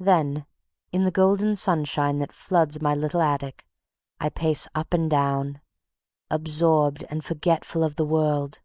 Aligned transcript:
Then 0.00 0.44
in 0.90 1.04
the 1.04 1.12
golden 1.12 1.54
sunshine 1.54 2.16
that 2.16 2.32
floods 2.32 2.82
my 2.82 2.96
little 2.96 3.22
attic 3.22 3.64
I 4.18 4.28
pace 4.28 4.66
up 4.74 4.92
and 4.92 5.08
down, 5.08 5.60
absorbed 6.28 7.04
and 7.10 7.24
forgetful 7.24 7.84
of 7.84 7.94
the 7.94 8.04
world. 8.04 8.60